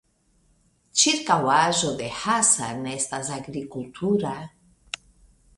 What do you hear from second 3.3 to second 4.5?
agrikultura.